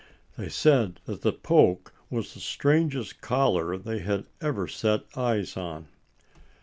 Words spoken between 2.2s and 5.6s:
the strangest collar they had ever set eyes